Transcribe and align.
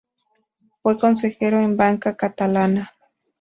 Fue 0.81 0.97
consejero 0.97 1.59
en 1.61 1.77
Banca 1.77 2.15
Catalana. 2.17 2.91